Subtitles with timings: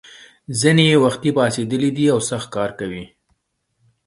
[0.59, 3.05] ځینې یې وختي پاڅېدلي او سخت کار کوي.